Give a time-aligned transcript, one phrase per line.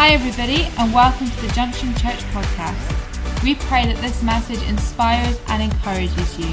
[0.00, 3.44] Hi, everybody, and welcome to the Junction Church podcast.
[3.44, 6.48] We pray that this message inspires and encourages you.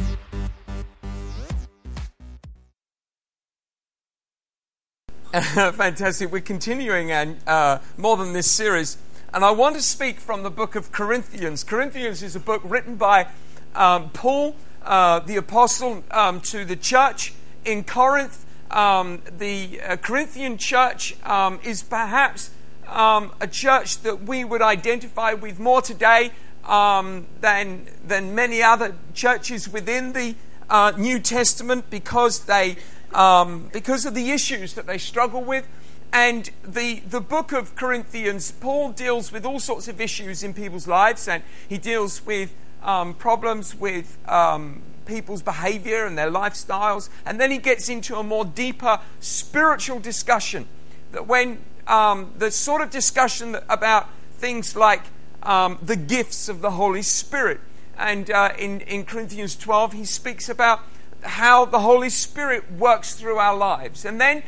[5.74, 6.32] Fantastic.
[6.32, 8.96] We're continuing and uh, more than this series.
[9.34, 11.62] And I want to speak from the book of Corinthians.
[11.62, 13.28] Corinthians is a book written by
[13.74, 17.34] um, Paul, uh, the apostle, um, to the church
[17.64, 18.46] in Corinth.
[18.70, 22.50] Um, the uh, Corinthian church um, is perhaps
[22.86, 26.30] um, a church that we would identify with more today
[26.64, 30.36] um, than, than many other churches within the
[30.68, 32.76] uh, New Testament because they
[33.72, 35.66] because of the issues that they struggle with.
[36.12, 40.88] And the, the book of Corinthians, Paul deals with all sorts of issues in people's
[40.88, 42.52] lives, and he deals with
[42.82, 47.08] um, problems with um, people's behavior and their lifestyles.
[47.26, 50.66] And then he gets into a more deeper spiritual discussion.
[51.12, 55.02] That when um, the sort of discussion about things like
[55.42, 57.60] um, the gifts of the Holy Spirit.
[57.98, 60.80] And uh, in, in Corinthians 12, he speaks about
[61.22, 64.04] how the Holy Spirit works through our lives.
[64.04, 64.42] And then,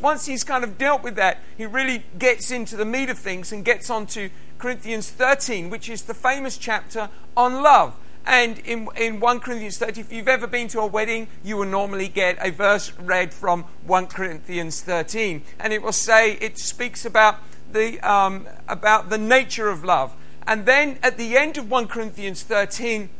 [0.00, 3.52] once he's kind of dealt with that, he really gets into the meat of things
[3.52, 7.94] and gets on to Corinthians 13, which is the famous chapter on love.
[8.26, 11.66] And in, in 1 Corinthians 13, if you've ever been to a wedding, you will
[11.66, 15.42] normally get a verse read from 1 Corinthians 13.
[15.60, 17.38] And it will say, it speaks about
[17.72, 20.12] the, um, about the nature of love.
[20.46, 23.10] And then at the end of 1 Corinthians 13,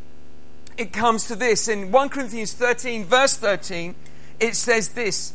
[0.76, 1.68] it comes to this.
[1.68, 3.94] In 1 Corinthians 13, verse 13,
[4.40, 5.34] it says this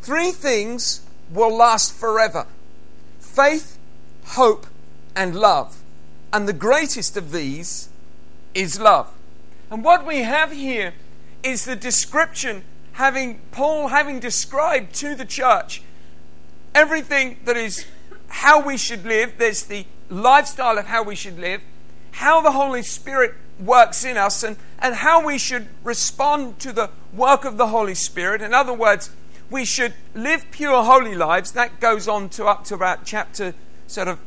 [0.00, 2.46] Three things will last forever
[3.20, 3.78] faith,
[4.24, 4.66] hope,
[5.14, 5.82] and love.
[6.32, 7.88] And the greatest of these
[8.54, 9.12] is love.
[9.70, 10.94] And what we have here
[11.42, 15.82] is the description having Paul having described to the church
[16.74, 17.86] everything that is
[18.28, 19.34] how we should live.
[19.38, 21.62] There's the lifestyle of how we should live,
[22.12, 26.90] how the Holy Spirit works in us, and, and how we should respond to the
[27.12, 28.42] work of the Holy Spirit.
[28.42, 29.10] In other words,
[29.50, 31.52] we should live pure, holy lives.
[31.52, 33.54] That goes on to up to about chapter
[33.86, 34.18] sort of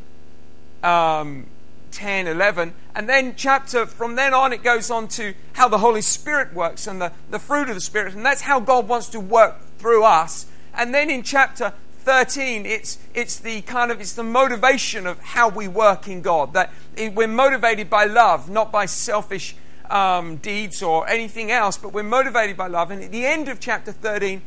[0.86, 1.48] um,
[1.92, 2.74] 10, 11.
[2.94, 6.88] And then chapter, from then on, it goes on to how the Holy Spirit works
[6.88, 8.14] and the, the fruit of the Spirit.
[8.14, 10.46] And that's how God wants to work through us.
[10.74, 15.50] And then in chapter 13, it's, it's the kind of, it's the motivation of how
[15.50, 16.54] we work in God.
[16.54, 19.56] That we're motivated by love, not by selfish
[19.90, 22.92] um, deeds or anything else, but we're motivated by love.
[22.92, 24.42] And at the end of chapter 13,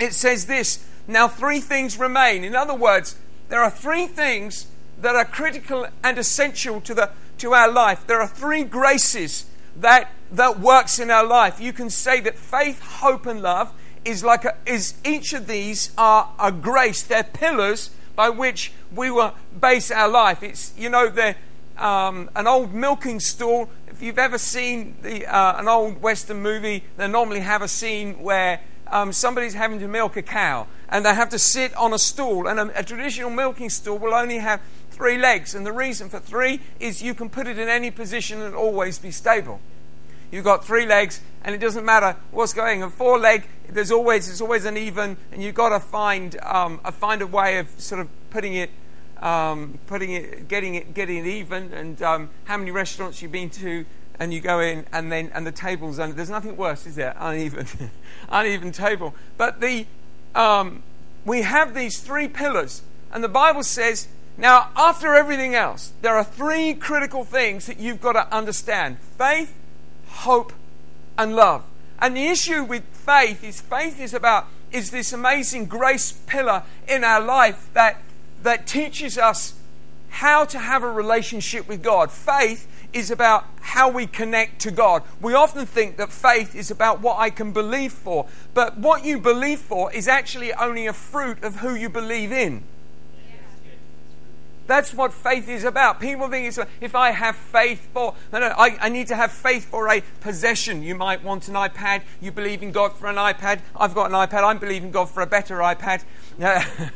[0.00, 2.44] it says this Now, three things remain.
[2.44, 3.16] In other words,
[3.48, 4.66] there are three things
[5.00, 8.06] that are critical and essential to, the, to our life.
[8.06, 9.46] There are three graces
[9.76, 11.60] that, that works in our life.
[11.60, 13.72] You can say that faith, hope, and love
[14.04, 17.02] is like a, is each of these are a grace.
[17.02, 20.42] They're pillars by which we will base our life.
[20.42, 21.36] It's you know they're
[21.76, 23.68] um, an old milking stool.
[23.88, 28.22] If you've ever seen the, uh, an old Western movie, they normally have a scene
[28.22, 31.98] where um, somebody's having to milk a cow and they have to sit on a
[31.98, 32.46] stool.
[32.46, 34.60] And a, a traditional milking stool will only have
[34.96, 35.54] three legs.
[35.54, 38.98] And the reason for three is you can put it in any position and always
[38.98, 39.60] be stable.
[40.30, 42.82] You've got three legs, and it doesn't matter what's going.
[42.82, 46.90] A four leg, there's always it's always uneven, and you've got to find um, a
[46.90, 48.70] find a way of sort of putting it,
[49.18, 51.72] um, putting it, getting it, getting it even.
[51.72, 53.84] And um, how many restaurants you've been to,
[54.18, 57.14] and you go in, and then and the tables, and there's nothing worse, is there?
[57.20, 57.66] Uneven,
[58.28, 59.14] uneven table.
[59.36, 59.86] But the
[60.34, 60.82] um,
[61.24, 62.82] we have these three pillars,
[63.12, 64.08] and the Bible says.
[64.38, 69.54] Now, after everything else, there are three critical things that you've got to understand faith,
[70.08, 70.52] hope,
[71.16, 71.64] and love.
[71.98, 77.04] And the issue with faith is faith is about is this amazing grace pillar in
[77.04, 78.02] our life that
[78.42, 79.54] that teaches us
[80.10, 82.10] how to have a relationship with God.
[82.10, 85.02] Faith is about how we connect to God.
[85.20, 89.18] We often think that faith is about what I can believe for, but what you
[89.18, 92.62] believe for is actually only a fruit of who you believe in.
[94.66, 96.00] That's what faith is about.
[96.00, 99.32] People think it's if I have faith for, no, no, I, I, need to have
[99.32, 100.82] faith for a possession.
[100.82, 102.02] You might want an iPad.
[102.20, 103.60] You believe in God for an iPad.
[103.76, 104.44] I've got an iPad.
[104.44, 106.04] I'm believing God for a better iPad.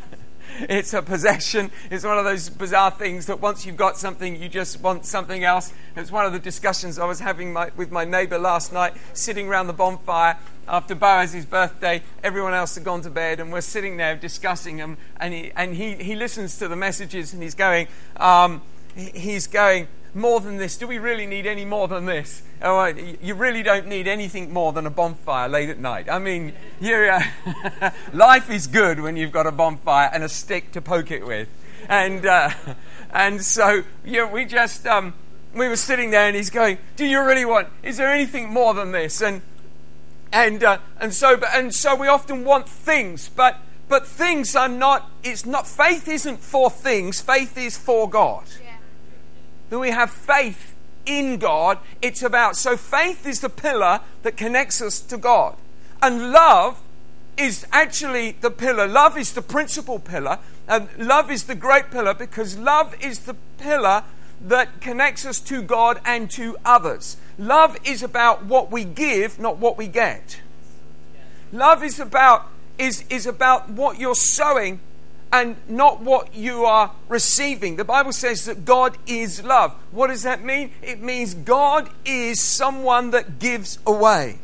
[0.60, 1.70] it's a possession.
[1.90, 5.44] It's one of those bizarre things that once you've got something, you just want something
[5.44, 5.72] else.
[5.96, 9.48] It's one of the discussions I was having my, with my neighbor last night, sitting
[9.48, 10.36] around the bonfire
[10.70, 14.96] after Boaz's birthday, everyone else had gone to bed, and we're sitting there discussing them.
[15.16, 18.62] And he, and he, he listens to the messages, and he's going, um,
[18.94, 20.76] he's going, more than this?
[20.76, 22.42] Do we really need any more than this?
[22.62, 26.10] Oh, you really don't need anything more than a bonfire late at night.
[26.10, 26.52] I mean,
[26.82, 27.20] uh,
[28.12, 31.48] life is good when you've got a bonfire and a stick to poke it with.
[31.88, 32.50] And, uh,
[33.12, 35.14] and so, yeah, we just, um,
[35.54, 38.74] we were sitting there and he's going, Do you really want, is there anything more
[38.74, 39.20] than this?
[39.20, 39.42] And,
[40.32, 43.58] and, uh, and, so, and so we often want things, but,
[43.88, 48.44] but things are not, it's not, faith isn't for things, faith is for God.
[48.62, 48.69] Yeah.
[49.70, 50.74] That we have faith
[51.06, 55.56] in God, it's about, so faith is the pillar that connects us to God.
[56.02, 56.80] And love
[57.36, 58.86] is actually the pillar.
[58.86, 60.38] Love is the principal pillar.
[60.68, 64.04] And love is the great pillar because love is the pillar
[64.40, 67.16] that connects us to God and to others.
[67.38, 70.40] Love is about what we give, not what we get.
[71.52, 72.46] Love is about
[72.78, 74.80] is, is about what you're sowing
[75.32, 77.76] and not what you are receiving.
[77.76, 79.72] The Bible says that God is love.
[79.92, 80.72] What does that mean?
[80.82, 84.38] It means God is someone that gives away.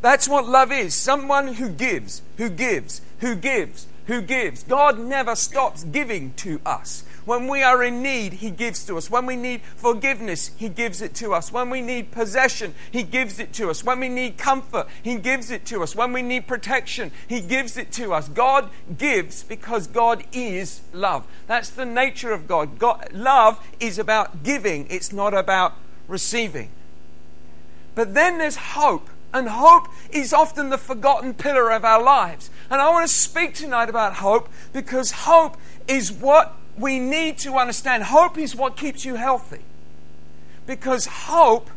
[0.00, 4.62] That's what love is someone who gives, who gives, who gives, who gives.
[4.62, 7.04] God never stops giving to us.
[7.26, 9.10] When we are in need, He gives to us.
[9.10, 11.50] When we need forgiveness, He gives it to us.
[11.50, 13.82] When we need possession, He gives it to us.
[13.82, 15.96] When we need comfort, He gives it to us.
[15.96, 18.28] When we need protection, He gives it to us.
[18.28, 21.26] God gives because God is love.
[21.48, 22.78] That's the nature of God.
[22.78, 25.74] God love is about giving, it's not about
[26.06, 26.70] receiving.
[27.96, 29.10] But then there's hope.
[29.34, 32.50] And hope is often the forgotten pillar of our lives.
[32.70, 35.56] And I want to speak tonight about hope because hope
[35.88, 39.62] is what we need to understand hope is what keeps you healthy.
[40.66, 41.70] Because hope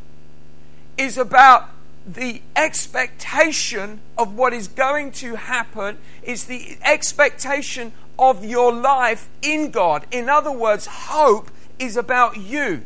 [0.98, 1.70] is about
[2.06, 9.72] the expectation of what is going to happen, is the expectation of your life in
[9.72, 10.06] God.
[10.12, 12.84] In other words, hope is about you.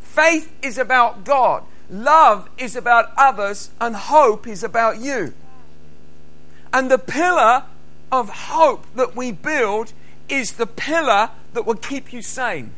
[0.00, 1.62] Faith is about God.
[1.90, 5.32] Love is about others, and hope is about you.
[6.72, 7.64] And the pillar
[8.10, 9.92] of hope that we build
[10.28, 12.72] is the pillar that will keep you sane.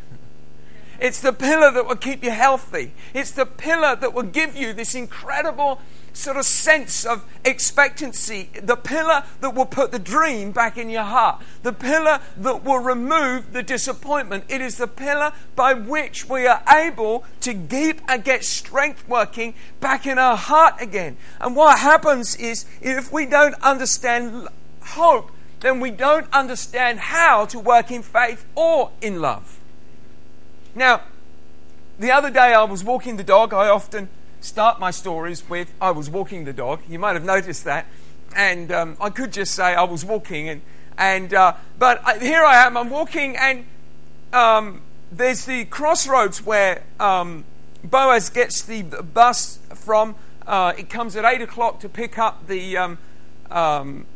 [0.99, 2.93] It's the pillar that will keep you healthy.
[3.13, 5.81] It's the pillar that will give you this incredible
[6.17, 8.49] sort of sense of expectancy.
[8.61, 11.43] The pillar that will put the dream back in your heart.
[11.63, 14.45] The pillar that will remove the disappointment.
[14.49, 19.07] It is the pillar by which we are able to keep and uh, get strength
[19.07, 21.19] working back in our heart again.
[21.41, 24.49] And what happens is if we don't understand
[24.81, 25.31] hope,
[25.67, 29.59] then we don't understand how to work in faith or in love.
[30.77, 31.03] Now,
[31.99, 33.53] the other day I was walking the dog.
[33.53, 34.09] I often
[34.41, 36.83] start my stories with I was walking the dog.
[36.89, 37.87] You might have noticed that.
[38.37, 40.49] And um, I could just say I was walking.
[40.49, 40.63] And,
[40.97, 43.65] and, uh, but I, here I am, I'm walking, and
[44.33, 47.45] um, there's the crossroads where um,
[47.83, 50.15] Boaz gets the bus from.
[50.47, 52.99] Uh, it comes at 8 o'clock to pick up the um,
[53.51, 54.07] um,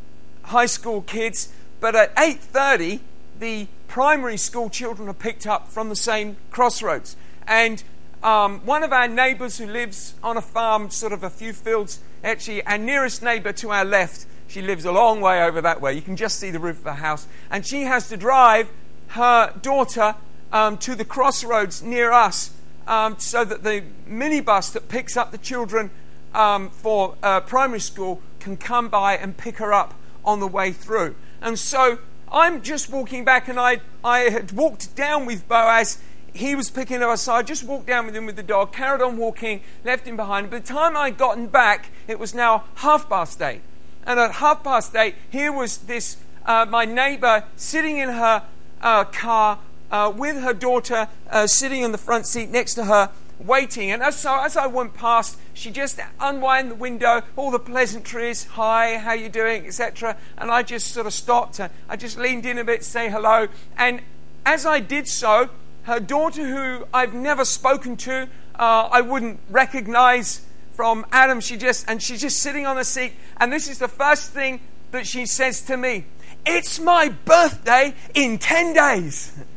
[0.44, 3.00] high school kids, but at 8:30
[3.38, 7.16] the primary school children are picked up from the same crossroads.
[7.46, 7.82] And
[8.22, 12.00] um, one of our neighbours who lives on a farm, sort of a few fields,
[12.22, 15.94] actually, our nearest neighbour to our left, she lives a long way over that way.
[15.94, 17.26] You can just see the roof of her house.
[17.50, 18.68] And she has to drive
[19.08, 20.14] her daughter
[20.52, 22.52] um, to the crossroads near us
[22.86, 25.90] um, so that the minibus that picks up the children
[26.34, 30.72] um, for uh, primary school can come by and pick her up on the way
[30.72, 31.14] through.
[31.40, 31.98] And so
[32.30, 35.98] I'm just walking back, and I, I had walked down with Boaz.
[36.32, 39.02] He was picking up, so I just walked down with him with the dog, carried
[39.02, 40.50] on walking, left him behind.
[40.50, 43.62] By the time I'd gotten back, it was now half past eight.
[44.06, 48.44] And at half past eight, here was this, uh, my neighbor sitting in her
[48.80, 49.58] uh, car
[49.90, 53.10] uh, with her daughter uh, sitting in the front seat next to her,
[53.40, 53.90] waiting.
[53.90, 58.44] And as, so, as I went past, she just unwound the window, all the pleasantries,
[58.44, 60.16] hi, how you doing, etc.
[60.38, 61.60] And I just sort of stopped.
[61.88, 63.48] I just leaned in a bit, say hello.
[63.76, 64.02] And
[64.44, 65.50] as I did so,
[65.84, 68.28] her daughter, who I've never spoken to,
[68.58, 70.42] uh, I wouldn't recognize
[70.74, 73.12] from Adam, she just and she's just sitting on the seat.
[73.38, 74.60] And this is the first thing
[74.92, 76.06] that she says to me:
[76.46, 79.32] "It's my birthday in ten days."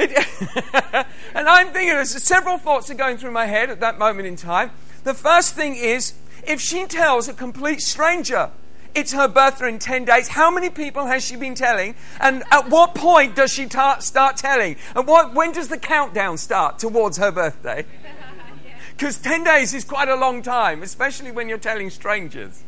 [1.34, 4.36] and I'm thinking, there's several thoughts are going through my head at that moment in
[4.36, 4.70] time.
[5.04, 6.14] The first thing is,
[6.46, 8.50] if she tells a complete stranger
[8.94, 11.94] it's her birthday in 10 days, how many people has she been telling?
[12.20, 14.76] And at what point does she ta- start telling?
[14.96, 17.84] And what, when does the countdown start towards her birthday?
[18.96, 22.62] Because 10 days is quite a long time, especially when you're telling strangers.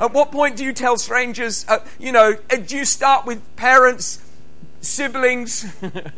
[0.00, 3.54] At what point do you tell strangers, uh, you know, uh, do you start with
[3.56, 4.21] parents
[4.82, 5.72] siblings,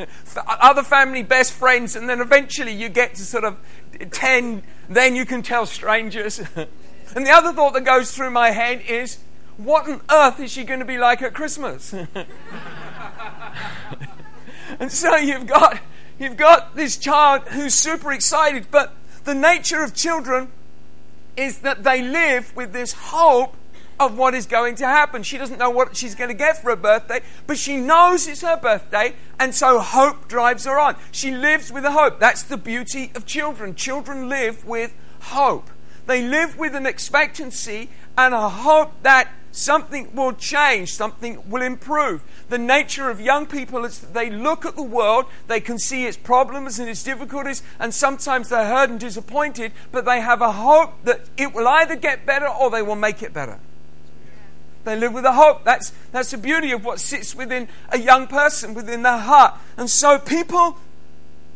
[0.47, 3.59] other family, best friends, and then eventually you get to sort of
[4.11, 6.39] 10, then you can tell strangers.
[7.15, 9.19] and the other thought that goes through my head is,
[9.57, 11.93] what on earth is she going to be like at Christmas?
[14.79, 15.81] and so you've got,
[16.19, 18.95] you've got this child who's super excited, but
[19.25, 20.51] the nature of children
[21.37, 23.57] is that they live with this hope
[23.99, 25.23] of what is going to happen.
[25.23, 28.43] She doesn't know what she's going to get for her birthday, but she knows it's
[28.43, 30.97] her birthday, and so hope drives her on.
[31.11, 32.21] She lives with a hope.
[32.21, 33.75] That's the beauty of children.
[33.75, 35.71] Children live with hope.
[36.07, 42.23] They live with an expectancy and a hope that something will change, something will improve.
[42.49, 46.07] The nature of young people is that they look at the world, they can see
[46.07, 50.53] its problems and its difficulties, and sometimes they're hurt and disappointed, but they have a
[50.53, 53.61] hope that it will either get better or they will make it better.
[54.85, 55.65] They live with a hope.
[55.65, 59.55] That's, that's the beauty of what sits within a young person, within their heart.
[59.77, 60.79] And so people,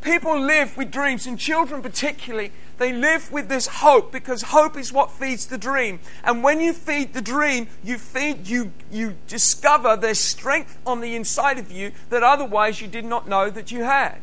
[0.00, 4.92] people live with dreams, and children particularly, they live with this hope because hope is
[4.92, 6.00] what feeds the dream.
[6.25, 11.14] And when you feed the dream, you feed, you, you discover there's strength on the
[11.14, 14.20] inside of you that otherwise you did not know that you had.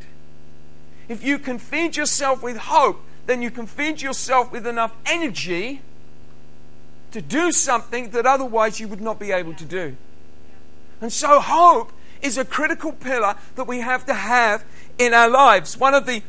[1.08, 5.82] If you can feed yourself with hope, then you can feed yourself with enough energy
[7.16, 9.96] to do something that otherwise you would not be able to do.
[11.00, 14.66] And so, hope is a critical pillar that we have to have
[14.98, 15.78] in our lives.
[15.78, 16.24] One of the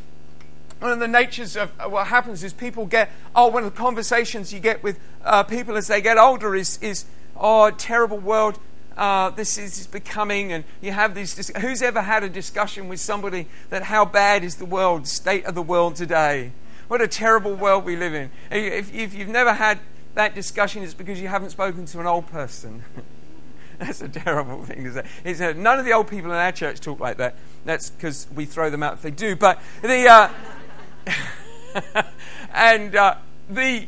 [0.78, 4.52] one of the natures of what happens is people get oh one of the conversations
[4.52, 8.58] you get with uh, people as they get older is is oh terrible world
[8.96, 13.48] uh, this is becoming and you have these who's ever had a discussion with somebody
[13.70, 16.52] that how bad is the world state of the world today
[16.88, 19.80] what a terrible world we live in if, if you've never had
[20.16, 22.82] that discussion is because you haven't spoken to an old person.
[23.78, 25.04] That's a terrible thing to
[25.34, 25.52] say.
[25.52, 27.36] none of the old people in our church talk like that.
[27.66, 29.36] That's because we throw them out if they do.
[29.36, 32.02] But the uh,
[32.54, 33.16] and uh,
[33.50, 33.86] the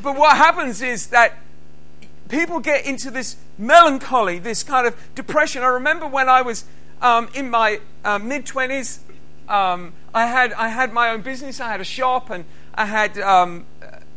[0.00, 1.34] but what happens is that
[2.28, 5.62] people get into this melancholy, this kind of depression.
[5.62, 6.64] I remember when I was
[7.02, 9.00] um, in my uh, mid twenties,
[9.48, 11.58] um, I had I had my own business.
[11.58, 12.44] I had a shop and
[12.76, 13.66] I had um,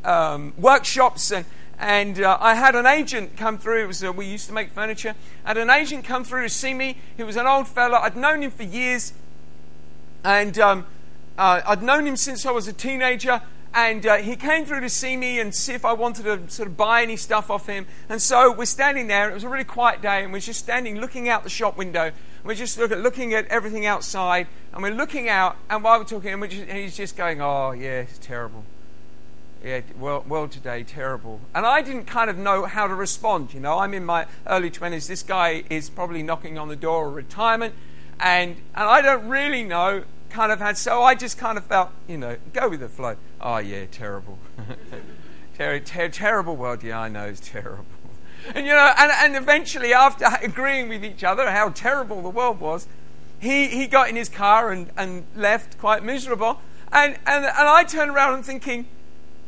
[0.08, 1.46] um, workshops and
[1.80, 3.84] and uh, I had an agent come through.
[3.84, 5.14] It was uh, we used to make furniture.
[5.46, 6.98] I had an agent come through to see me.
[7.16, 8.00] He was an old fella.
[8.00, 9.14] I'd known him for years,
[10.24, 10.86] and um,
[11.38, 13.42] uh, I'd known him since I was a teenager.
[13.76, 16.68] And uh, he came through to see me and see if I wanted to sort
[16.68, 17.86] of buy any stuff off him.
[18.10, 19.30] And so we're standing there.
[19.30, 22.12] It was a really quiet day, and we're just standing, looking out the shop window.
[22.44, 25.58] We're just look at, looking at everything outside, and we're looking out.
[25.70, 28.64] And while we're talking, and, we're just, and he's just going, "Oh yeah, it's terrible."
[29.64, 31.42] Yeah, world, today, terrible.
[31.54, 33.54] And I didn't kind of know how to respond.
[33.54, 35.08] You know, I'm in my early 20s.
[35.08, 37.74] This guy is probably knocking on the door of retirement.
[38.20, 41.90] And, and I don't really know kind of had, so I just kind of felt,
[42.08, 43.16] you know, go with the flow.
[43.42, 44.38] Oh, yeah, terrible.
[45.58, 46.84] ter- ter- terrible world.
[46.84, 47.86] Yeah, I know, it's terrible.
[48.54, 52.60] And, you know, and, and eventually, after agreeing with each other how terrible the world
[52.60, 52.88] was,
[53.40, 56.62] he, he got in his car and, and left quite miserable.
[56.92, 58.88] And, and, and I turned around and thinking,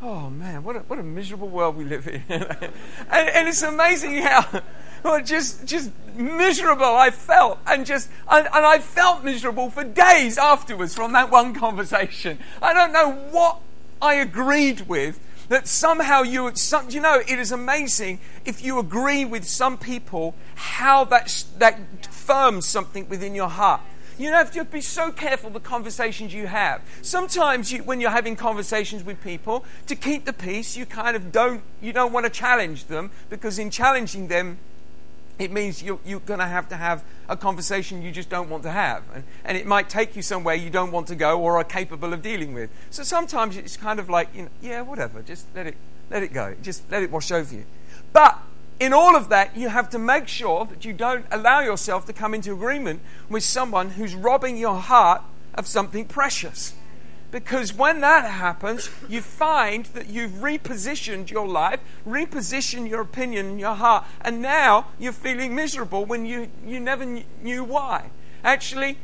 [0.02, 2.24] oh man, what a, what a miserable world we live in.
[2.30, 2.74] and,
[3.10, 4.62] and, it's amazing how
[5.04, 7.60] well, just, just miserable I felt.
[7.66, 12.40] And, just, and, and I felt miserable for days afterwards from that one conversation.
[12.62, 13.60] I don't know what
[14.02, 15.20] I agreed with.
[15.50, 16.52] That somehow you,
[16.90, 22.68] you know, it is amazing if you agree with some people how that, that firms
[22.68, 23.82] something within your heart.
[24.20, 26.82] You have to be so careful the conversations you have.
[27.02, 31.32] Sometimes you, when you're having conversations with people, to keep the peace, you kind of
[31.32, 34.60] don't, you don't want to challenge them because in challenging them,
[35.40, 38.64] it means you're, you're going to have to have a conversation you just don't want
[38.64, 39.04] to have.
[39.16, 42.12] And, and it might take you somewhere you don't want to go or are capable
[42.12, 42.70] of dealing with.
[42.90, 45.78] So sometimes it's kind of like, you know, yeah, whatever, just let it,
[46.12, 46.56] let it go.
[46.62, 47.64] Just let it wash over you.
[48.12, 48.38] But
[48.80, 52.14] in all of that, you have to make sure that you don't allow yourself to
[52.14, 55.22] come into agreement with someone who's robbing your heart
[55.54, 56.74] of something precious.
[57.32, 63.60] Because when that happens, you find that you've repositioned your life, repositioned your opinion in
[63.60, 68.10] your heart, and now you're feeling miserable when you, you never knew why.
[68.44, 68.98] Actually,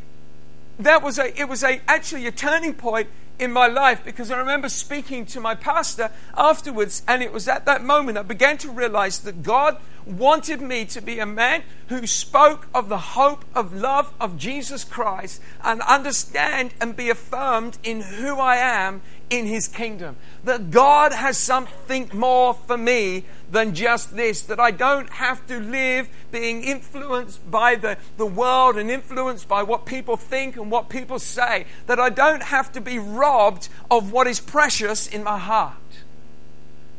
[0.80, 4.38] that was a, it was a, actually a turning point in my life because I
[4.38, 8.70] remember speaking to my pastor afterwards, and it was at that moment I began to
[8.70, 13.74] realize that God wanted me to be a man who spoke of the hope of
[13.74, 19.68] love of Jesus Christ and understand and be affirmed in who I am in his
[19.68, 20.16] kingdom.
[20.44, 24.42] That God has something more for me than just this.
[24.44, 29.64] That I don't have to live being influenced by the, the world and influenced by
[29.64, 31.66] what people think and what people say.
[31.88, 35.74] That I don't have to be robbed of what is precious in my heart.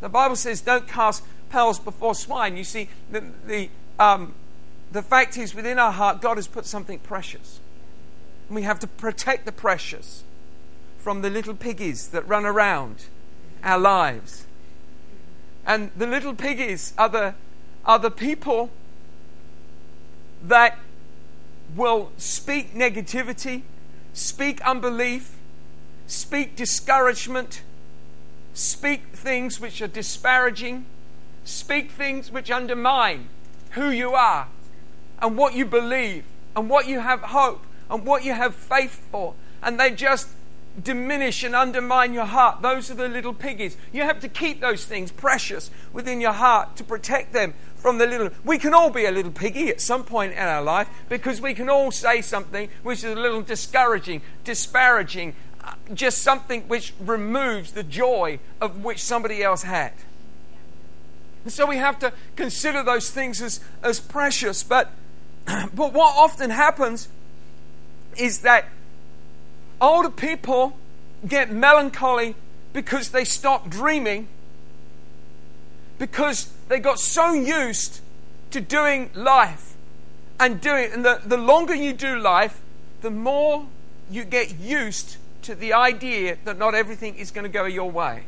[0.01, 2.57] The Bible says, don't cast pearls before swine.
[2.57, 4.35] You see, the, the, um,
[4.93, 7.61] the fact is, within our heart, God has put something precious.
[8.49, 10.25] And we have to protect the precious
[10.99, 13.05] from the little piggies that run around
[13.63, 14.47] our lives.
[15.67, 17.35] And the little piggies are the,
[17.85, 18.71] are the people
[20.43, 20.79] that
[21.75, 23.63] will speak negativity,
[24.13, 25.37] speak unbelief,
[26.07, 27.63] speak discouragement,
[28.55, 30.87] speak things which are disparaging,
[31.47, 33.29] speak things which undermine
[33.71, 34.49] who you are
[35.21, 36.25] and what you believe
[36.55, 39.35] and what you have hope and what you have faith for.
[39.63, 40.29] And they just
[40.83, 42.63] diminish and undermine your heart.
[42.63, 43.77] Those are the little piggies.
[43.93, 48.07] You have to keep those things precious within your heart to protect them from the
[48.07, 48.31] little.
[48.45, 51.55] We can all be a little piggy at some point in our life because we
[51.55, 55.35] can all say something which is a little discouraging, disparaging,
[55.65, 59.93] uh, just something which removes the joy of which somebody else had.
[61.47, 64.65] And so we have to consider those things as, as precious.
[64.65, 64.91] But,
[65.47, 67.09] but what often happens
[68.17, 68.65] is that
[69.81, 70.77] older people
[71.25, 72.35] get melancholy
[72.73, 74.27] because they stop dreaming,
[76.01, 78.01] because they got so used
[78.51, 79.77] to doing life
[80.41, 82.61] and doing and the, the longer you do life,
[83.03, 83.67] the more
[84.11, 88.25] you get used to the idea that not everything is going to go your way.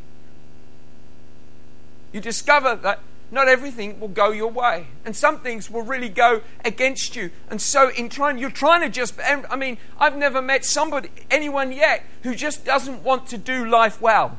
[2.13, 3.01] You discover that
[3.31, 4.87] not everything will go your way.
[5.05, 7.31] And some things will really go against you.
[7.51, 11.73] And so in trying you're trying to just I mean, I've never met somebody anyone
[11.73, 14.39] yet who just doesn't want to do life well.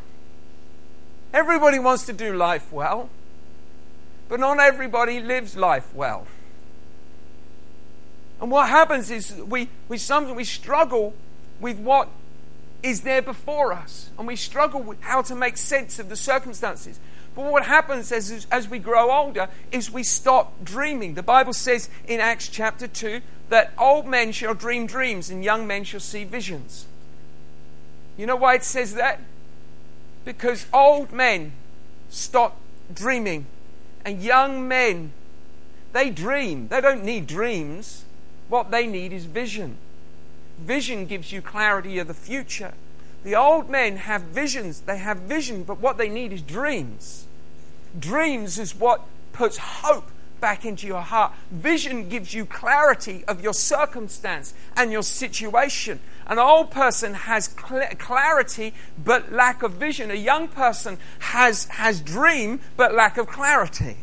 [1.33, 3.09] Everybody wants to do life well.
[4.27, 6.27] But not everybody lives life well.
[8.41, 11.13] And what happens is we, we sometimes we struggle
[11.59, 12.09] with what
[12.81, 14.11] is there before us.
[14.17, 16.99] And we struggle with how to make sense of the circumstances.
[17.39, 21.13] But what happens as, as we grow older is we stop dreaming.
[21.13, 25.65] The Bible says in Acts chapter 2 that old men shall dream dreams and young
[25.65, 26.85] men shall see visions.
[28.17, 29.21] You know why it says that?
[30.25, 31.53] Because old men
[32.09, 32.59] stop
[32.93, 33.45] dreaming
[34.03, 35.13] and young men,
[35.93, 36.67] they dream.
[36.67, 38.03] They don't need dreams.
[38.49, 39.77] What they need is vision.
[40.59, 42.73] Vision gives you clarity of the future.
[43.23, 44.81] The old men have visions.
[44.81, 47.27] They have vision, but what they need is dreams.
[47.97, 49.01] Dreams is what
[49.33, 51.33] puts hope back into your heart.
[51.51, 55.99] Vision gives you clarity of your circumstance and your situation.
[56.27, 58.73] An old person has cl- clarity
[59.03, 60.11] but lack of vision.
[60.11, 63.97] A young person has, has dream but lack of clarity.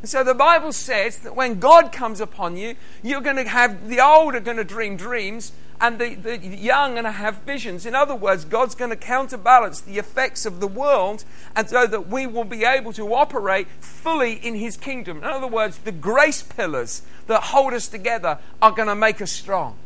[0.00, 3.88] And so the Bible says that when God comes upon you, you're going to have
[3.88, 7.84] the old are going to dream dreams and the, the young and have visions.
[7.84, 11.24] In other words, God's going to counterbalance the effects of the world,
[11.56, 15.18] and so that we will be able to operate fully in His kingdom.
[15.18, 19.32] In other words, the grace pillars that hold us together are going to make us
[19.32, 19.76] strong.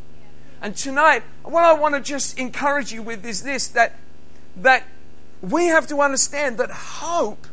[0.61, 3.94] And tonight, what I want to just encourage you with is this that,
[4.54, 4.85] that
[5.40, 7.46] we have to understand that hope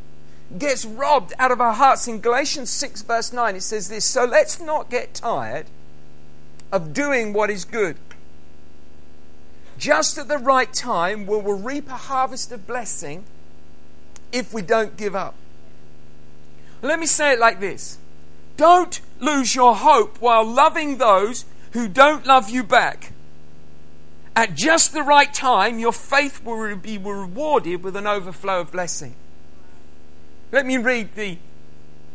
[0.58, 2.10] gets robbed out of our hearts.
[2.10, 5.68] In Galatians 6, verse 9, it says this So let's not get tired
[6.74, 7.96] of doing what is good
[9.78, 13.26] just at the right time, we will reap a harvest of blessing
[14.32, 15.36] if we don't give up.
[16.82, 17.98] Let me say it like this
[18.58, 23.14] Don't lose your hope while loving those who don't love you back.
[24.36, 29.16] At just the right time, your faith will be rewarded with an overflow of blessing.
[30.52, 31.38] Let me read the,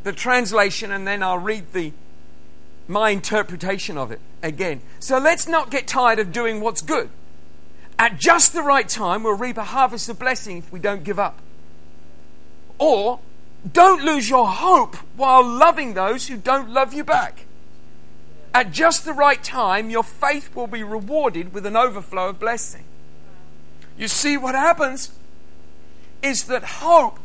[0.02, 1.92] the translation and then I'll read the,
[2.88, 4.80] my interpretation of it again.
[4.98, 7.10] So let's not get tired of doing what's good.
[7.98, 11.18] At just the right time, we'll reap a harvest of blessing if we don't give
[11.18, 11.40] up.
[12.78, 13.18] Or
[13.70, 17.46] don't lose your hope while loving those who don't love you back.
[18.54, 22.84] At just the right time, your faith will be rewarded with an overflow of blessing.
[23.96, 25.10] You see, what happens
[26.22, 27.18] is that hope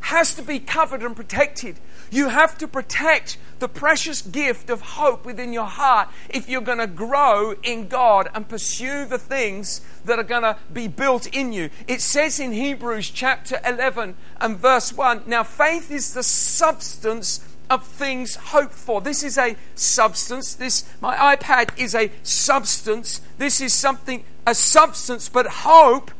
[0.00, 1.76] has to be covered and protected
[2.10, 6.78] you have to protect the precious gift of hope within your heart if you're going
[6.78, 11.52] to grow in God and pursue the things that are going to be built in
[11.52, 11.70] you.
[11.86, 17.86] It says in Hebrews chapter 11 and verse 1 Now, faith is the substance of
[17.86, 19.00] things hoped for.
[19.00, 20.54] This is a substance.
[20.54, 23.20] This my iPad is a substance.
[23.38, 26.10] This is something a substance, but hope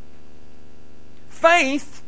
[1.40, 1.99] Faith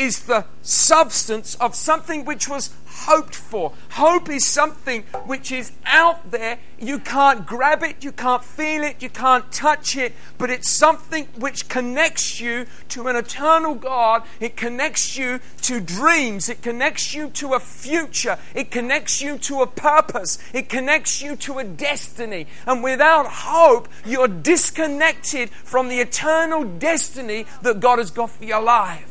[0.00, 3.72] is the substance of something which was hoped for.
[3.90, 6.58] Hope is something which is out there.
[6.78, 11.28] You can't grab it, you can't feel it, you can't touch it, but it's something
[11.38, 14.22] which connects you to an eternal God.
[14.40, 19.60] It connects you to dreams, it connects you to a future, it connects you to
[19.60, 22.46] a purpose, it connects you to a destiny.
[22.66, 28.62] And without hope, you're disconnected from the eternal destiny that God has got for your
[28.62, 29.09] life.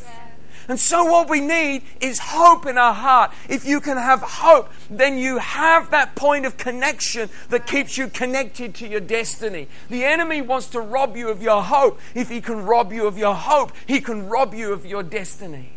[0.69, 3.31] And so, what we need is hope in our heart.
[3.49, 8.07] If you can have hope, then you have that point of connection that keeps you
[8.07, 9.67] connected to your destiny.
[9.89, 11.99] The enemy wants to rob you of your hope.
[12.13, 15.71] If he can rob you of your hope, he can rob you of your destiny.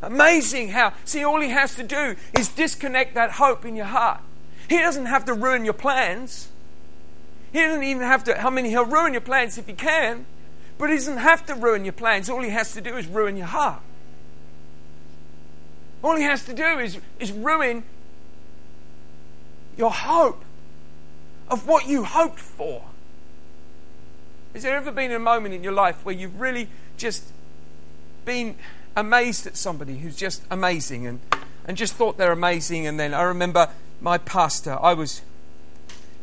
[0.00, 4.20] Amazing how, see, all he has to do is disconnect that hope in your heart.
[4.68, 6.48] He doesn't have to ruin your plans.
[7.52, 10.26] He doesn't even have to, I mean, he'll ruin your plans if he can.
[10.78, 12.28] But he doesn't have to ruin your plans.
[12.28, 13.80] All he has to do is ruin your heart.
[16.02, 17.84] All he has to do is, is ruin
[19.76, 20.44] your hope
[21.48, 22.82] of what you hoped for.
[24.52, 27.24] Has there ever been a moment in your life where you've really just
[28.24, 28.56] been
[28.96, 31.20] amazed at somebody who's just amazing and,
[31.66, 32.86] and just thought they're amazing?
[32.86, 35.22] And then I remember my pastor, I was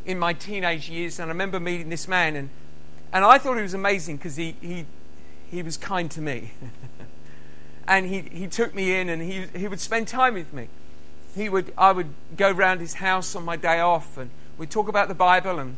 [0.05, 2.49] in my teenage years, and I remember meeting this man, and
[3.13, 4.86] and I thought he was amazing because he, he,
[5.50, 6.52] he was kind to me.
[7.88, 10.69] and he, he took me in and he, he would spend time with me.
[11.36, 14.88] He would, I would go round his house on my day off and we'd talk
[14.88, 15.76] about the Bible and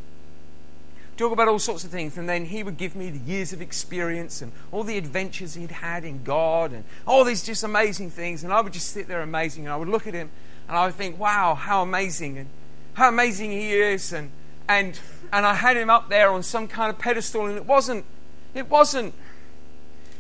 [1.18, 2.18] talk about all sorts of things.
[2.18, 5.72] And then he would give me the years of experience and all the adventures he'd
[5.72, 8.44] had in God and all these just amazing things.
[8.44, 10.30] And I would just sit there amazing and I would look at him
[10.68, 12.50] and I would think, wow, how amazing and
[12.94, 14.14] how amazing he is.
[14.14, 14.30] And,
[14.68, 15.00] and
[15.32, 18.06] and I had him up there on some kind of pedestal, and it wasn't,
[18.54, 19.14] it wasn't,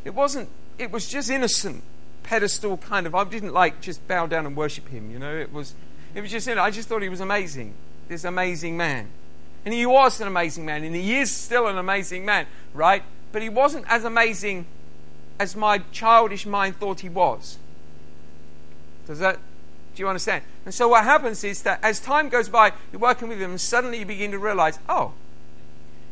[0.03, 1.83] it wasn't, it was just innocent
[2.23, 3.13] pedestal kind of.
[3.13, 5.35] I didn't like just bow down and worship him, you know.
[5.35, 5.75] It was,
[6.15, 7.73] it was just, I just thought he was amazing,
[8.07, 9.09] this amazing man,
[9.65, 13.03] and he was an amazing man, and he is still an amazing man, right?
[13.31, 14.65] But he wasn't as amazing
[15.39, 17.57] as my childish mind thought he was.
[19.05, 19.39] Does that
[19.95, 20.43] do you understand?
[20.65, 23.61] And so what happens is that as time goes by, you're working with him, and
[23.61, 25.13] suddenly you begin to realize, oh,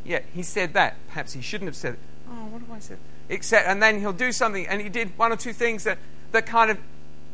[0.03, 0.95] yeah, he said that.
[1.07, 1.99] Perhaps he shouldn't have said it.
[2.29, 2.97] Oh, what have I said?
[3.29, 5.97] Except, and then he'll do something, and he did one or two things that,
[6.31, 6.77] that kind of,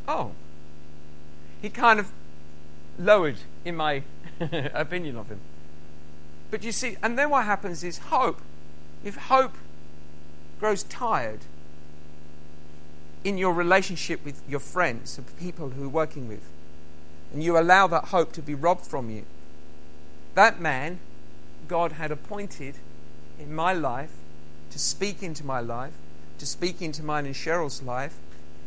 [0.06, 0.32] oh,
[1.60, 2.12] he kind of
[2.98, 4.02] lowered in my
[4.40, 5.40] opinion of him.
[6.50, 8.40] But you see, and then what happens is hope.
[9.04, 9.54] If hope
[10.58, 11.40] grows tired,
[13.24, 16.48] in your relationship with your friends, the people who you're working with,
[17.32, 19.24] and you allow that hope to be robbed from you,
[20.34, 20.98] that man
[21.66, 22.76] God had appointed
[23.38, 24.12] in my life
[24.70, 25.92] to speak into my life,
[26.38, 28.16] to speak into mine and Cheryl's life,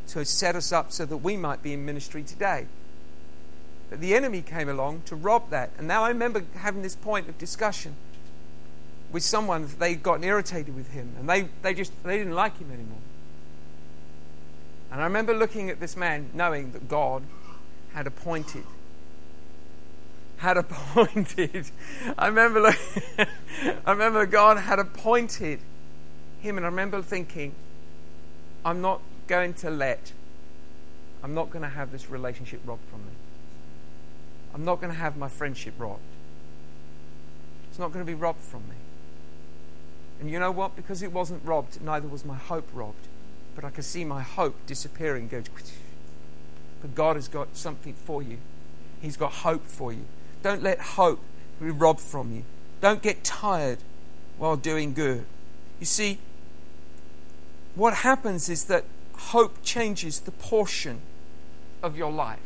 [0.08, 2.68] to set us up so that we might be in ministry today.
[3.90, 5.72] But the enemy came along to rob that.
[5.78, 7.96] And now I remember having this point of discussion
[9.12, 12.72] with someone, they'd gotten irritated with him, and they, they just they didn't like him
[12.72, 13.00] anymore.
[14.92, 17.24] And I remember looking at this man knowing that God
[17.94, 18.66] had appointed.
[20.38, 21.72] Had appointed.
[22.18, 23.04] I remember, looking,
[23.86, 25.60] I remember God had appointed
[26.42, 27.56] him, and I remember thinking,
[28.66, 30.12] I'm not going to let,
[31.24, 33.14] I'm not going to have this relationship robbed from me.
[34.54, 36.02] I'm not going to have my friendship robbed.
[37.70, 38.76] It's not going to be robbed from me.
[40.20, 40.76] And you know what?
[40.76, 43.08] Because it wasn't robbed, neither was my hope robbed
[43.56, 45.28] but I can see my hope disappearing.
[45.28, 45.46] Goes,
[46.82, 48.38] but God has got something for you.
[49.02, 50.06] He's got hope for you.
[50.44, 51.20] Don't let hope
[51.60, 52.44] be robbed from you.
[52.82, 53.80] Don't get tired
[54.38, 55.26] while doing good.
[55.80, 56.20] You see,
[57.76, 58.86] what happens is that
[59.16, 61.02] hope changes the portion
[61.84, 62.40] of your life.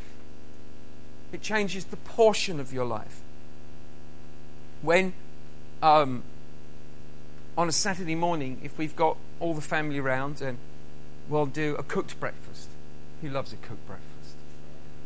[1.31, 3.21] It changes the portion of your life.
[4.81, 5.13] When
[5.81, 6.23] um,
[7.57, 10.57] on a Saturday morning, if we've got all the family around and
[11.29, 12.69] we'll do a cooked breakfast.
[13.21, 14.35] Who loves a cooked breakfast?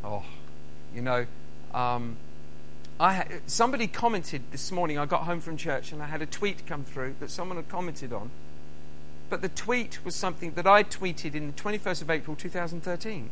[0.03, 0.23] Oh,
[0.93, 1.25] you know,
[1.73, 2.17] um,
[2.99, 4.97] I ha- somebody commented this morning.
[4.97, 7.69] I got home from church and I had a tweet come through that someone had
[7.69, 8.29] commented on.
[9.29, 13.29] But the tweet was something that I tweeted in the 21st of April 2013.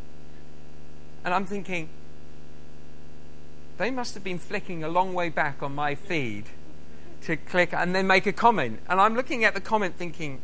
[1.26, 1.90] And I'm thinking,
[3.78, 6.46] they must have been flicking a long way back on my feed
[7.22, 8.80] to click and then make a comment.
[8.88, 10.40] And I'm looking at the comment thinking,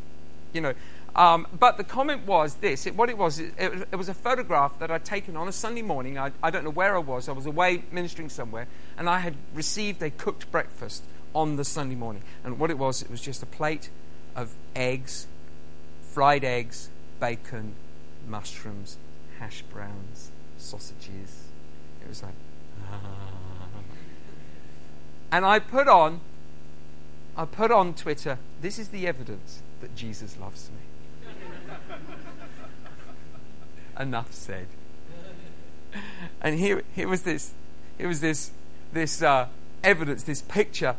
[0.51, 0.73] you know,
[1.15, 4.79] um, but the comment was this it, what it was, it, it, was a photograph
[4.79, 6.17] that I'd taken on a Sunday morning.
[6.17, 7.29] I, I don't know where I was.
[7.29, 11.03] I was away ministering somewhere, and I had received a cooked breakfast
[11.35, 12.23] on the Sunday morning.
[12.43, 13.89] And what it was, it was just a plate
[14.35, 15.27] of eggs,
[16.01, 17.75] fried eggs, bacon,
[18.27, 18.97] mushrooms,
[19.39, 21.47] hash browns, sausages.
[22.01, 22.33] It was like,
[25.31, 26.21] and I put on,
[27.37, 30.92] I put on Twitter, this is the evidence that Jesus loves me.
[33.99, 34.67] Enough said.
[36.41, 37.53] And here, here was this,
[37.97, 38.51] here was this,
[38.91, 39.47] this uh,
[39.83, 40.95] evidence, this picture.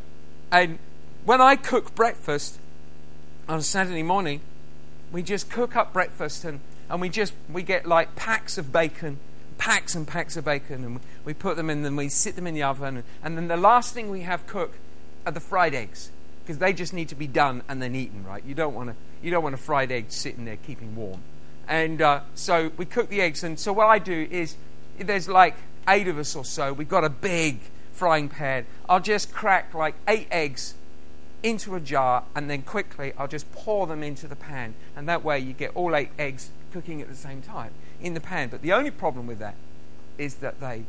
[0.51, 0.79] And
[1.25, 2.59] when I cook breakfast
[3.49, 4.40] on Saturday morning,
[5.12, 9.18] we just cook up breakfast and, and we just we get like packs of bacon,
[9.59, 12.55] packs and packs of bacon, and we put them in and we sit them in
[12.55, 12.97] the oven.
[12.97, 14.79] And, and then the last thing we have cook
[15.27, 16.11] are the fried eggs
[16.45, 18.45] because they just need to be done and then eaten, right?
[18.45, 21.23] You don't want to you don't want a fried egg sitting there keeping warm.
[21.67, 23.43] And uh, so we cook the eggs.
[23.43, 24.57] And so what I do is
[24.99, 25.57] there's like
[25.89, 26.73] eight of us or so.
[26.75, 27.61] We've got a big
[27.93, 28.67] frying pan.
[28.87, 30.75] I'll just crack like eight eggs
[31.43, 34.75] into a jar and then quickly I'll just pour them into the pan.
[34.95, 38.21] And that way you get all eight eggs cooking at the same time in the
[38.21, 38.51] pan.
[38.51, 39.55] But the only problem with that
[40.19, 40.85] is that they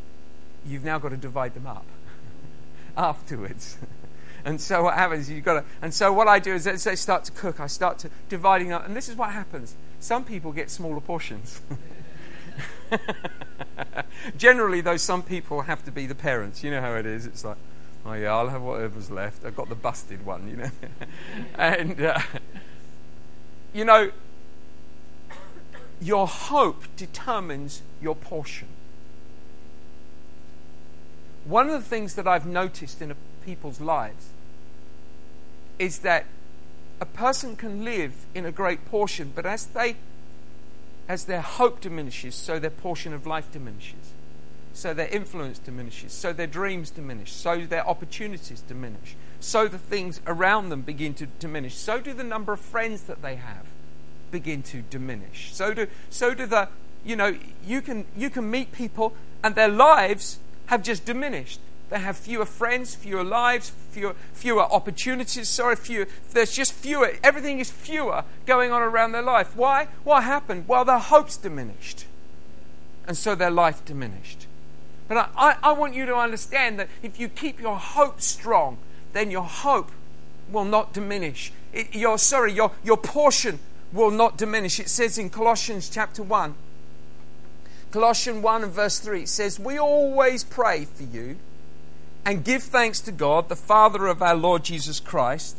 [0.65, 1.85] you've now got to divide them up
[2.97, 3.77] afterwards.
[4.45, 6.95] and so what happens you've got to and so what I do is as they
[6.95, 9.75] start to cook, I start to dividing up and this is what happens.
[9.99, 11.61] Some people get smaller portions.
[14.37, 16.63] Generally, though, some people have to be the parents.
[16.63, 17.25] You know how it is.
[17.25, 17.57] It's like,
[18.05, 19.45] oh yeah, I'll have whatever's left.
[19.45, 20.71] I've got the busted one, you know.
[21.57, 22.19] and uh,
[23.73, 24.11] you know,
[26.01, 28.67] your hope determines your portion.
[31.45, 34.29] One of the things that I've noticed in people's lives
[35.79, 36.25] is that
[36.99, 39.97] a person can live in a great portion, but as they
[41.07, 44.11] as their hope diminishes, so their portion of life diminishes.
[44.73, 46.11] So their influence diminishes.
[46.11, 47.31] So their dreams diminish.
[47.31, 49.15] So their opportunities diminish.
[49.39, 51.75] So the things around them begin to diminish.
[51.75, 53.65] So do the number of friends that they have
[54.31, 55.53] begin to diminish.
[55.53, 56.67] So do, so do the,
[57.05, 61.59] you know, you can, you can meet people and their lives have just diminished.
[61.89, 65.47] They have fewer friends, fewer lives, fewer, fewer opportunities.
[65.47, 66.07] Sorry, fewer.
[66.31, 67.13] There's just fewer.
[67.23, 69.55] Everything is fewer going on around their life.
[69.55, 69.87] Why?
[70.03, 70.67] What happened?
[70.67, 72.05] Well, their hopes diminished.
[73.07, 74.47] And so their life diminished.
[75.07, 78.77] But I, I, I want you to understand that if you keep your hope strong,
[79.13, 79.91] then your hope
[80.51, 81.51] will not diminish.
[81.71, 83.59] It, your, sorry, your, your portion
[83.93, 84.79] will not diminish.
[84.79, 86.55] It says in Colossians chapter 1,
[87.91, 91.37] Colossians 1 and verse 3, it says, We always pray for you
[92.25, 95.55] and give thanks to God, the Father of our Lord Jesus Christ.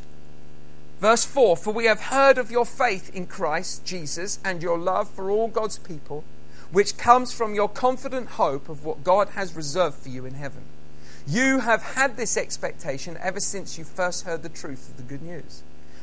[1.01, 5.09] Verse 4 For we have heard of your faith in Christ Jesus and your love
[5.09, 6.25] for all God's people,
[6.73, 10.63] which comes from your confident hope of what God has reserved for you in heaven.
[11.27, 15.23] You have had this expectation ever since you first heard the truth of the good
[15.23, 15.63] news.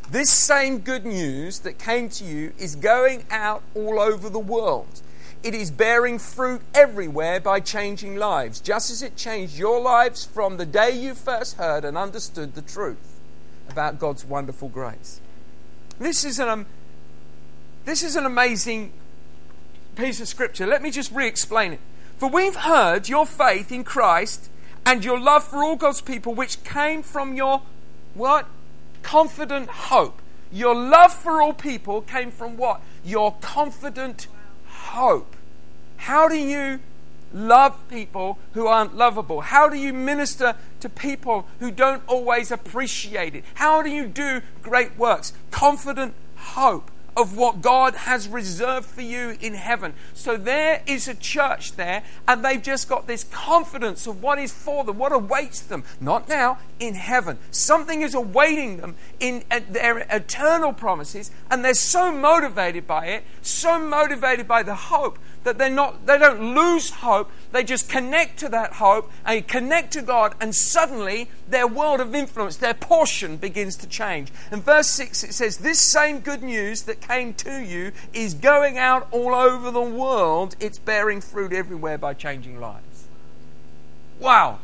[0.10, 5.02] This same good news that came to you is going out all over the world
[5.44, 10.56] it is bearing fruit everywhere by changing lives, just as it changed your lives from
[10.56, 13.20] the day you first heard and understood the truth
[13.70, 15.20] about God's wonderful grace.
[16.00, 16.66] This is an, um,
[17.84, 18.94] this is an amazing
[19.96, 20.66] piece of scripture.
[20.66, 21.80] Let me just re explain it.
[22.18, 24.50] For we've heard your faith in Christ
[24.86, 27.62] and your love for all God's people, which came from your
[28.14, 28.48] what?
[29.02, 30.22] Confident hope.
[30.52, 32.82] Your love for all people came from what?
[33.04, 34.28] Your confident
[34.94, 35.36] hope?
[35.98, 36.80] How do you
[37.34, 39.42] love people who aren't lovable?
[39.42, 43.44] How do you minister to people who don't always appreciate it?
[43.56, 45.34] How do you do great works?
[45.50, 49.94] Confident hope of what God has reserved for you in heaven.
[50.14, 54.52] So there is a church there, and they've just got this confidence of what is
[54.52, 57.38] for them, what awaits them, not now, in heaven.
[57.52, 63.80] Something is awaiting them in their eternal promises, and they're so motivated by it, so
[63.80, 67.30] motivated by the hope that they're not they don't lose hope.
[67.52, 72.16] They just connect to that hope and connect to god and suddenly their world of
[72.16, 74.32] influence their portion begins to change.
[74.52, 78.78] In verse 6 it says this same good news that came to you is going
[78.78, 80.56] out all over the world.
[80.60, 83.08] It's bearing fruit everywhere by changing lives.
[84.20, 84.60] Wow.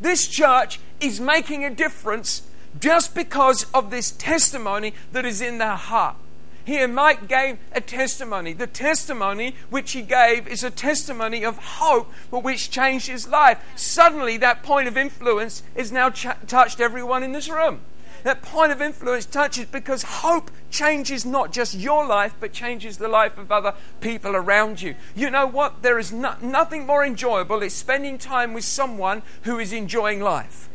[0.00, 2.42] This church is making a difference
[2.78, 6.16] just because of this testimony that is in their heart
[6.66, 8.52] here, Mike gave a testimony.
[8.52, 13.64] The testimony which he gave is a testimony of hope, but which changed his life.
[13.76, 17.82] Suddenly, that point of influence is now ch- touched everyone in this room.
[18.24, 23.06] That point of influence touches because hope changes not just your life, but changes the
[23.06, 24.96] life of other people around you.
[25.14, 25.82] You know what?
[25.82, 30.68] There is no- nothing more enjoyable is spending time with someone who is enjoying life.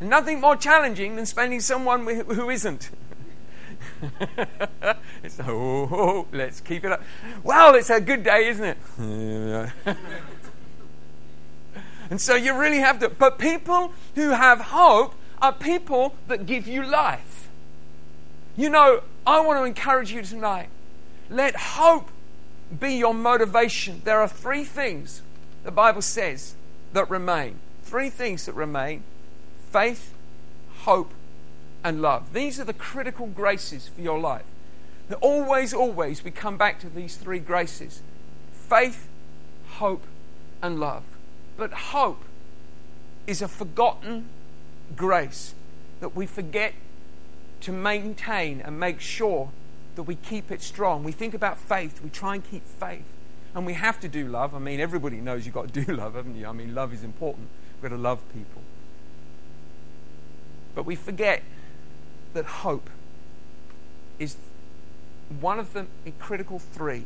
[0.00, 2.88] Nothing more challenging than spending someone who isn't.
[5.22, 7.02] it's oh, oh, let's keep it up.
[7.42, 8.78] Well, it's a good day, isn't it?
[12.10, 13.08] and so you really have to.
[13.08, 17.48] But people who have hope are people that give you life.
[18.56, 20.68] You know, I want to encourage you tonight.
[21.28, 22.08] Let hope
[22.78, 24.02] be your motivation.
[24.04, 25.22] There are three things
[25.64, 26.54] the Bible says
[26.92, 27.58] that remain.
[27.82, 29.02] Three things that remain
[29.70, 30.14] faith,
[30.80, 31.12] hope,
[31.82, 32.32] and love.
[32.32, 34.44] These are the critical graces for your life.
[35.08, 38.02] That always, always we come back to these three graces
[38.52, 39.08] faith,
[39.78, 40.04] hope,
[40.62, 41.02] and love.
[41.56, 42.22] But hope
[43.26, 44.28] is a forgotten
[44.96, 45.54] grace
[46.00, 46.74] that we forget
[47.60, 49.50] to maintain and make sure
[49.96, 51.04] that we keep it strong.
[51.04, 53.04] We think about faith, we try and keep faith.
[53.54, 54.54] And we have to do love.
[54.54, 56.46] I mean, everybody knows you've got to do love, haven't you?
[56.46, 57.48] I mean, love is important.
[57.74, 58.62] We've got to love people.
[60.74, 61.42] But we forget
[62.34, 62.88] that hope
[64.18, 64.36] is
[65.40, 65.86] one of the
[66.18, 67.04] critical three.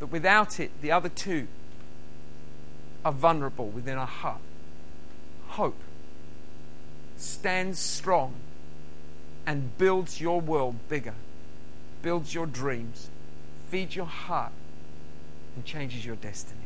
[0.00, 1.48] That without it, the other two
[3.04, 4.40] are vulnerable within our heart.
[5.48, 5.78] Hope
[7.16, 8.34] stands strong
[9.46, 11.14] and builds your world bigger,
[12.02, 13.08] builds your dreams,
[13.70, 14.52] feeds your heart,
[15.54, 16.65] and changes your destiny.